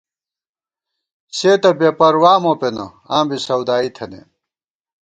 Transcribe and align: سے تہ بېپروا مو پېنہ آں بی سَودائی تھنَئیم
سے 1.37 1.51
تہ 1.61 1.69
بېپروا 1.79 2.33
مو 2.43 2.53
پېنہ 2.59 2.85
آں 3.15 3.23
بی 3.27 3.37
سَودائی 3.45 3.89
تھنَئیم 3.95 4.27